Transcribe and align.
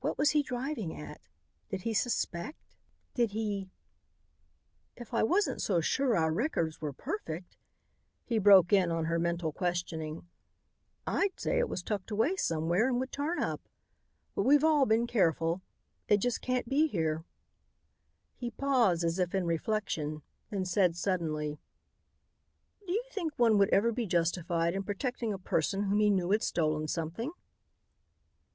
What 0.00 0.16
was 0.16 0.30
he 0.30 0.42
driving 0.42 0.98
at? 0.98 1.20
Did 1.68 1.82
he 1.82 1.92
suspect? 1.92 2.78
Did 3.12 3.32
he 3.32 3.68
"If 4.96 5.12
I 5.12 5.22
wasn't 5.22 5.60
so 5.60 5.82
sure 5.82 6.16
our 6.16 6.32
records 6.32 6.80
were 6.80 6.94
perfect," 6.94 7.58
he 8.24 8.38
broke 8.38 8.72
in 8.72 8.90
on 8.90 9.04
her 9.04 9.18
mental 9.18 9.52
questioning, 9.52 10.26
"I'd 11.06 11.38
say 11.38 11.58
it 11.58 11.68
was 11.68 11.82
tucked 11.82 12.10
away 12.10 12.36
somewhere 12.36 12.88
and 12.88 12.98
would 12.98 13.12
turn 13.12 13.42
up. 13.42 13.60
But 14.34 14.44
we've 14.44 14.64
all 14.64 14.86
been 14.86 15.06
careful. 15.06 15.60
It 16.08 16.22
just 16.22 16.40
can't 16.40 16.70
be 16.70 16.86
here." 16.86 17.26
He 18.36 18.50
paused 18.50 19.04
as 19.04 19.18
if 19.18 19.34
in 19.34 19.44
reflection, 19.44 20.22
then 20.48 20.64
said 20.64 20.96
suddenly: 20.96 21.58
"Do 22.86 22.92
you 22.94 23.04
think 23.12 23.34
one 23.38 23.58
would 23.58 23.68
ever 23.68 23.92
be 23.92 24.06
justified 24.06 24.72
in 24.72 24.82
protecting 24.82 25.34
a 25.34 25.38
person 25.38 25.82
whom 25.82 26.00
he 26.00 26.08
knew 26.08 26.30
had 26.30 26.42
stolen 26.42 26.88
something?" 26.88 27.32